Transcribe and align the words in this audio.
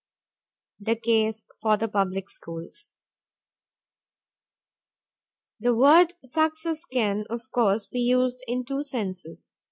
THE 0.79 0.95
CASE 0.95 1.45
FOR 1.61 1.77
THE 1.77 1.87
PUBLIC 1.87 2.27
SCHOOLS 2.27 2.93
The 5.59 5.75
word 5.75 6.13
success 6.25 6.85
can 6.85 7.25
of 7.29 7.43
course 7.51 7.85
be 7.85 7.99
used 7.99 8.43
in 8.47 8.65
two 8.65 8.81
senses. 8.81 9.49